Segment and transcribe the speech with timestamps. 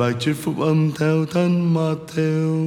[0.00, 2.66] Bài trích phúc âm theo thân mà theo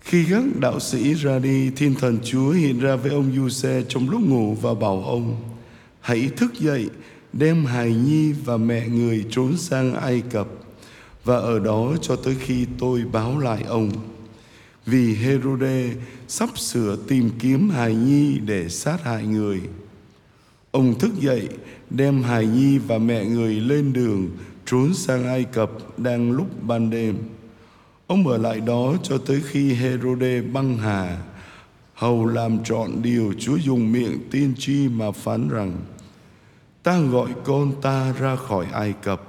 [0.00, 4.10] Khi các đạo sĩ ra đi, thiên thần Chúa hiện ra với ông Giuse trong
[4.10, 5.36] lúc ngủ và bảo ông,
[6.00, 6.90] hãy thức dậy,
[7.32, 10.48] đem hài nhi và mẹ người trốn sang Ai Cập
[11.24, 13.90] và ở đó cho tới khi tôi báo lại ông.
[14.86, 15.90] Vì Herode
[16.28, 19.60] sắp sửa tìm kiếm hài nhi để sát hại người.
[20.78, 21.48] Ông thức dậy,
[21.90, 24.30] đem hài nhi và mẹ người lên đường
[24.66, 27.16] trốn sang Ai Cập đang lúc ban đêm.
[28.06, 31.22] Ông ở lại đó cho tới khi Herode băng hà,
[31.94, 35.72] hầu làm trọn điều Chúa dùng miệng tiên tri mà phán rằng
[36.82, 39.22] ta gọi con ta ra khỏi Ai Cập.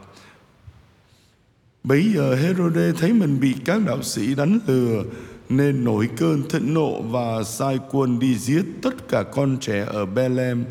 [1.83, 5.03] Bấy giờ Herode thấy mình bị các đạo sĩ đánh lừa
[5.49, 10.05] nên nổi cơn thịnh nộ và sai quân đi giết tất cả con trẻ ở
[10.05, 10.65] Bethlehem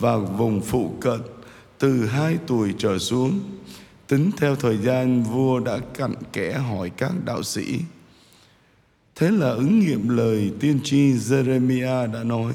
[0.00, 1.20] và vùng phụ cận,
[1.78, 3.40] từ hai tuổi trở xuống.
[4.06, 7.80] Tính theo thời gian, vua đã cặn kẽ hỏi các đạo sĩ.
[9.16, 12.52] Thế là ứng nghiệm lời tiên tri Jeremiah đã nói.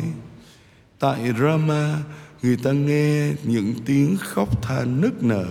[0.99, 1.97] Tại Rama,
[2.41, 5.47] người ta nghe những tiếng khóc than nức nở.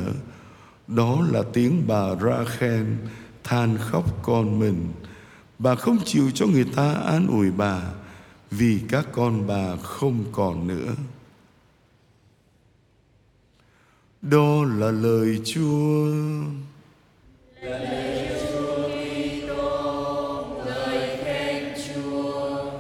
[0.86, 2.97] Đó là tiếng bà ra khen
[3.45, 4.89] than khóc con mình.
[5.58, 7.83] Bà không chịu cho người ta an ủi bà,
[8.51, 10.95] vì các con bà không còn nữa.
[14.30, 16.06] Đó là lời Chúa.
[17.62, 22.70] Lời Chúa Kitô, lời khen Chúa.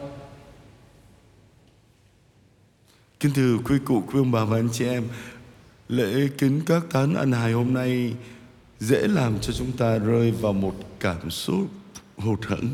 [3.20, 5.04] Kính thưa quý cụ, quý ông bà và anh chị em,
[5.88, 8.14] lễ kính các thánh ăn hài hôm nay
[8.80, 11.68] dễ làm cho chúng ta rơi vào một cảm xúc
[12.16, 12.68] hụt hẫng.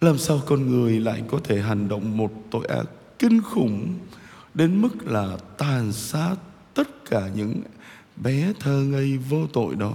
[0.00, 2.84] Làm sao con người lại có thể hành động một tội ác
[3.18, 3.94] kinh khủng
[4.54, 6.36] đến mức là tàn sát
[7.10, 7.62] cả những
[8.16, 9.94] bé thơ ngây vô tội đó.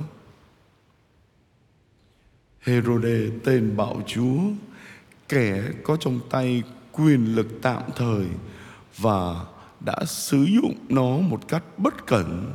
[2.59, 4.39] Herode tên bạo chúa,
[5.29, 8.25] kẻ có trong tay quyền lực tạm thời
[8.97, 9.45] và
[9.85, 12.51] đã sử dụng nó một cách bất cẩn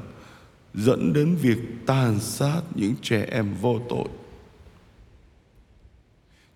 [0.74, 4.08] dẫn đến việc tàn sát những trẻ em vô tội.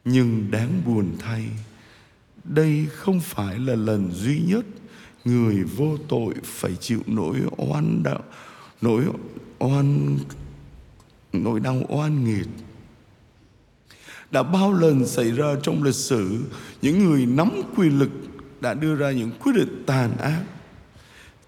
[0.05, 1.45] Nhưng đáng buồn thay,
[2.45, 4.65] đây không phải là lần duy nhất
[5.25, 8.23] người vô tội phải chịu nỗi oan đạo
[8.81, 9.05] nỗi
[9.59, 10.19] oan,
[11.33, 12.47] nỗi đau oan nghiệt.
[14.31, 16.45] Đã bao lần xảy ra trong lịch sử,
[16.83, 18.11] những người nắm quyền lực
[18.61, 20.45] đã đưa ra những quyết định tàn ác.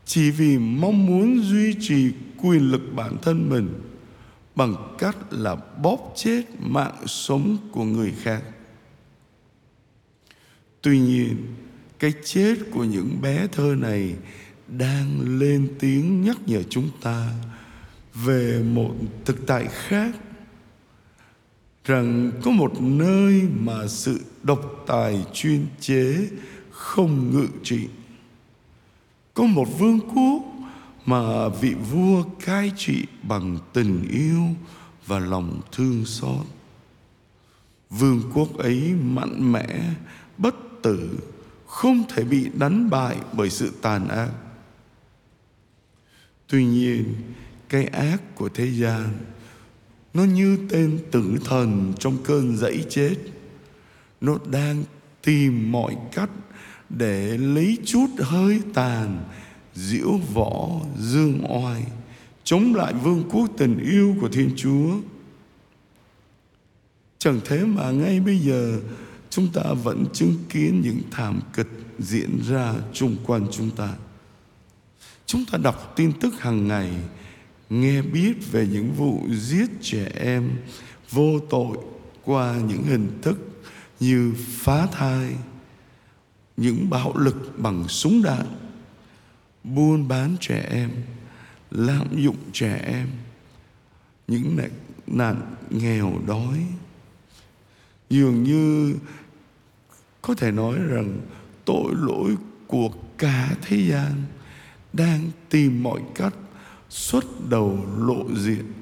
[0.04, 2.12] Chỉ vì mong muốn duy trì
[2.42, 3.80] quyền lực bản thân mình,
[4.54, 8.42] bằng cách là bóp chết mạng sống của người khác.
[10.82, 11.36] Tuy nhiên
[12.02, 14.14] cái chết của những bé thơ này
[14.68, 17.32] đang lên tiếng nhắc nhở chúng ta
[18.14, 20.14] về một thực tại khác,
[21.84, 26.28] rằng có một nơi mà sự độc tài chuyên chế
[26.70, 27.88] không ngự trị.
[29.34, 30.42] Có một vương quốc
[31.06, 34.42] mà vị vua cai trị bằng tình yêu
[35.06, 36.46] và lòng thương xót.
[37.90, 39.80] Vương quốc ấy mạnh mẽ,
[40.38, 41.18] bất tử
[41.72, 44.30] không thể bị đánh bại bởi sự tàn ác.
[46.46, 47.14] Tuy nhiên,
[47.68, 49.08] cái ác của thế gian,
[50.14, 53.14] nó như tên tử thần trong cơn dãy chết.
[54.20, 54.84] Nó đang
[55.22, 56.30] tìm mọi cách
[56.88, 59.24] để lấy chút hơi tàn
[59.74, 61.84] diễu võ, dương oai,
[62.44, 64.94] chống lại vương quốc tình yêu của thiên chúa.
[67.18, 68.80] Chẳng thế mà ngay bây giờ
[69.32, 73.94] chúng ta vẫn chứng kiến những thảm kịch diễn ra chung quanh chúng ta.
[75.26, 76.90] Chúng ta đọc tin tức hàng ngày,
[77.70, 80.50] nghe biết về những vụ giết trẻ em,
[81.10, 81.78] vô tội
[82.24, 83.62] qua những hình thức
[84.00, 85.36] như phá thai,
[86.56, 88.46] những bạo lực bằng súng đạn,
[89.64, 90.90] buôn bán trẻ em,
[91.70, 93.08] lạm dụng trẻ em,
[94.28, 94.58] những
[95.06, 96.66] nạn nghèo đói.
[98.10, 98.94] Dường như
[100.22, 101.20] có thể nói rằng
[101.64, 102.36] tội lỗi
[102.66, 102.88] của
[103.18, 104.22] cả thế gian
[104.92, 106.34] đang tìm mọi cách
[106.88, 108.72] xuất đầu lộ diện.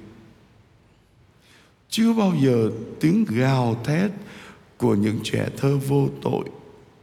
[1.89, 2.71] Chưa bao giờ
[3.01, 4.11] tiếng gào thét
[4.77, 6.45] của những trẻ thơ vô tội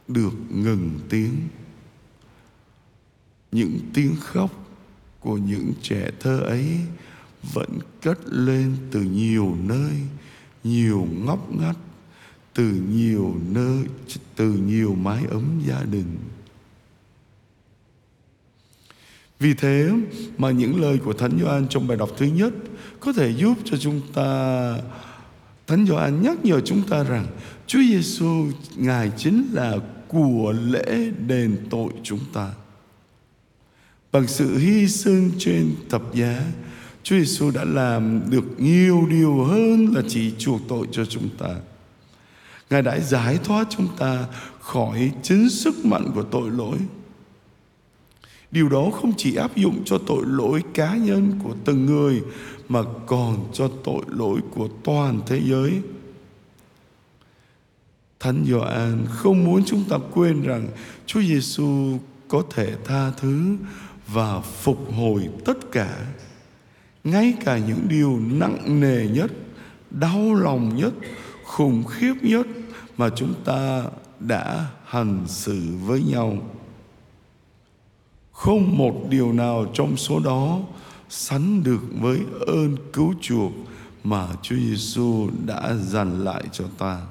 [0.08, 1.36] được ngừng tiếng.
[3.52, 4.52] Những tiếng khóc
[5.20, 6.80] của những trẻ thơ ấy
[7.54, 7.70] vẫn
[8.02, 9.94] cất lên từ nhiều nơi,
[10.64, 11.78] nhiều ngóc ngách
[12.58, 13.84] từ nhiều nơi
[14.36, 16.18] từ nhiều mái ấm gia đình
[19.40, 19.90] Vì thế
[20.38, 22.54] mà những lời của Thánh Gioan trong bài đọc thứ nhất
[23.00, 24.74] có thể giúp cho chúng ta
[25.68, 27.28] Thánh Gioan nhắc nhở chúng ta rằng
[27.68, 29.78] Chúa Giêsu ngài chính là
[30.08, 32.52] của lễ đền tội chúng ta.
[34.12, 36.42] Bằng sự hy sinh trên thập giá,
[37.04, 41.56] Chúa Giêsu đã làm được nhiều điều hơn là chỉ chuộc tội cho chúng ta.
[42.70, 44.26] Ngài đã giải thoát chúng ta
[44.60, 46.78] khỏi chính sức mạnh của tội lỗi.
[48.52, 52.22] Điều đó không chỉ áp dụng cho tội lỗi cá nhân của từng người
[52.70, 55.82] mà còn cho tội lỗi của toàn thế giới.
[58.20, 60.68] Thánh Gioan không muốn chúng ta quên rằng
[61.06, 61.98] Chúa Giêsu
[62.28, 63.58] có thể tha thứ
[64.08, 66.06] và phục hồi tất cả
[67.04, 69.32] ngay cả những điều nặng nề nhất,
[69.92, 70.94] đau lòng nhất,
[71.48, 72.48] khủng khiếp nhất
[72.98, 73.84] mà chúng ta
[74.20, 76.38] đã hành xử với nhau.
[78.32, 80.60] Không một điều nào trong số đó
[81.10, 83.52] sánh được với ơn cứu chuộc
[84.04, 87.02] mà Chúa Giêsu đã dành lại cho ta.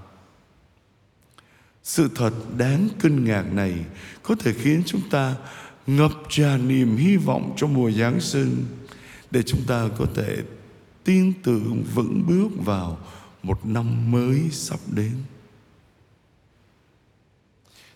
[1.82, 3.74] Sự thật đáng kinh ngạc này
[4.22, 5.34] có thể khiến chúng ta
[5.86, 8.64] ngập tràn niềm hy vọng cho mùa Giáng sinh
[9.30, 10.36] để chúng ta có thể
[11.04, 12.98] tin tưởng vững bước vào
[13.46, 15.16] một năm mới sắp đến.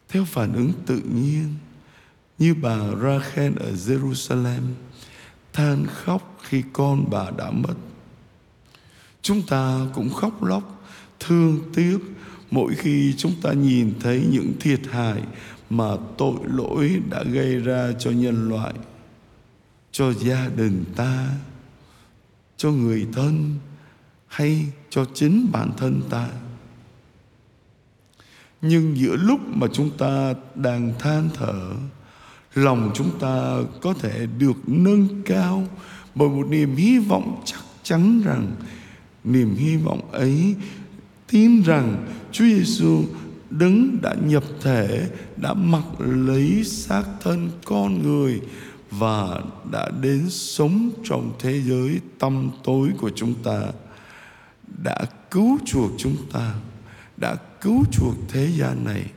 [0.09, 1.55] Theo phản ứng tự nhiên,
[2.39, 4.63] như bà Rachel ở Jerusalem
[5.53, 7.75] than khóc khi con bà đã mất.
[9.23, 10.83] Chúng ta cũng khóc lóc,
[11.21, 11.99] thương tiếc
[12.51, 15.23] mỗi khi chúng ta nhìn thấy những thiệt hại
[15.71, 18.75] mà tội lỗi đã gây ra cho nhân loại
[19.93, 21.29] cho gia đình ta
[22.57, 23.55] cho người thân
[24.27, 26.29] hay cho chính bản thân ta.
[28.63, 31.73] Nhưng giữa lúc mà chúng ta đang than thở,
[32.55, 35.67] lòng chúng ta có thể được nâng cao
[36.15, 38.53] bởi một niềm hy vọng chắc chắn rằng,
[39.25, 40.55] niềm hy vọng ấy
[41.31, 43.03] tin rằng Chúa Giêsu
[43.51, 48.41] đứng đã nhập thể, đã mặc lấy xác thân con người
[48.91, 49.41] và
[49.71, 53.63] đã đến sống trong thế giới tâm tối của chúng ta
[54.83, 56.55] đã cứu chuộc chúng ta,
[57.17, 59.11] đã cứu chuộc thế gian này.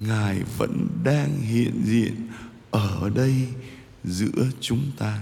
[0.00, 2.28] Ngài vẫn đang hiện diện
[2.70, 3.48] ở đây
[4.04, 5.18] giữa chúng ta.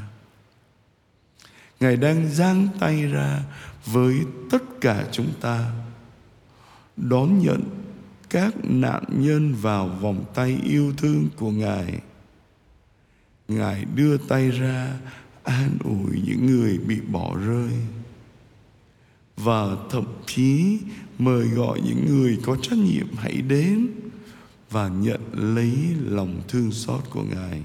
[1.81, 3.43] Ngài đang giang tay ra
[3.87, 4.17] với
[4.51, 5.73] tất cả chúng ta,
[6.97, 7.63] đón nhận
[8.31, 12.01] các nạn nhân vào vòng tay yêu thương của ngài.
[13.49, 14.99] Ngài đưa tay ra
[15.45, 17.73] an ủi những người bị bỏ rơi
[19.37, 20.79] và thậm chí
[21.19, 23.89] mời gọi những người có trách nhiệm hãy đến
[24.71, 25.73] và nhận lấy
[26.05, 27.63] lòng thương xót của ngài.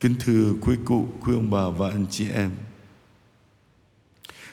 [0.00, 2.50] Kính thưa quý cụ, quý ông bà và anh chị em,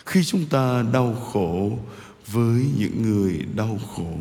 [0.06, 1.78] khi chúng ta đau khổ
[2.28, 4.14] với những người đau khổ,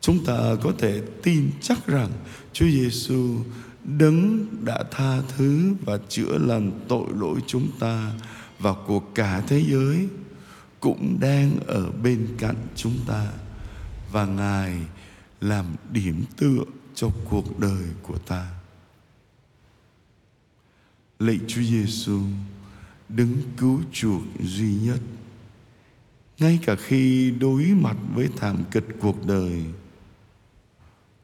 [0.00, 2.10] chúng ta có thể tin chắc rằng
[2.52, 3.36] Chúa Giêsu
[3.84, 8.12] đấng đã tha thứ và chữa lành tội lỗi chúng ta
[8.58, 10.08] và của cả thế giới
[10.80, 13.32] cũng đang ở bên cạnh chúng ta.
[14.12, 14.76] Và ngài
[15.40, 16.64] làm điểm tựa
[16.94, 18.46] cho cuộc đời của ta.
[21.18, 22.20] Lạy Chúa Giêsu
[23.08, 25.00] đứng cứu chuộc duy nhất.
[26.38, 29.64] Ngay cả khi đối mặt với thảm kịch cuộc đời,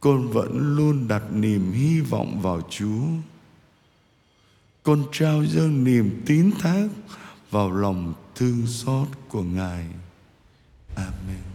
[0.00, 3.06] con vẫn luôn đặt niềm hy vọng vào chúa.
[4.82, 6.88] Con trao dâng niềm tín thác
[7.52, 9.86] vào lòng thương xót của ngài.
[10.96, 11.51] Amen.